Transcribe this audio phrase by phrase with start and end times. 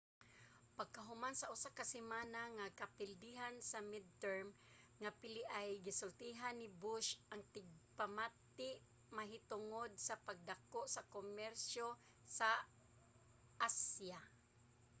[0.77, 4.47] pagkahuman sa usa ka semana nga kapildihan sa midterm
[5.01, 8.71] nga piliay gisultihan ni bush ang tigpamati
[9.17, 11.87] mahitungod sa pagpadako sa komersyo
[12.37, 12.49] sa
[13.67, 14.19] asya